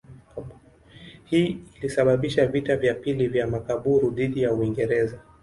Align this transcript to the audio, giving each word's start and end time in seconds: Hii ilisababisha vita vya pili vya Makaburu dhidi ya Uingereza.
Hii 1.25 1.57
ilisababisha 1.75 2.47
vita 2.47 2.77
vya 2.77 2.93
pili 2.95 3.27
vya 3.27 3.47
Makaburu 3.47 4.09
dhidi 4.09 4.41
ya 4.41 4.53
Uingereza. 4.53 5.19